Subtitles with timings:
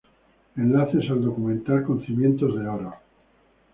[0.57, 2.93] Enlaces al Documental Con Cimientos de Oro